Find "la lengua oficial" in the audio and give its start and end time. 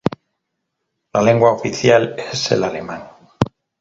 1.13-2.15